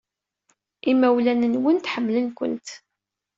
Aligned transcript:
Imawlan-nwent 0.91 1.89
ḥemmlen-kent. 1.93 2.67